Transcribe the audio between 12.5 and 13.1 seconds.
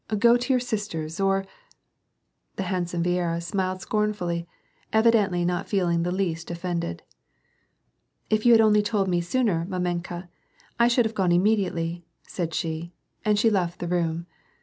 she,